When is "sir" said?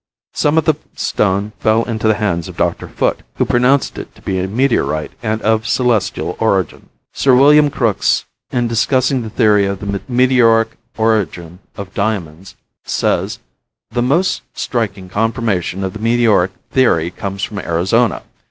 7.13-7.35